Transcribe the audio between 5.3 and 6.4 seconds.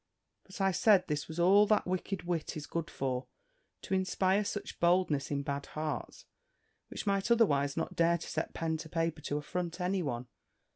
bad hearts,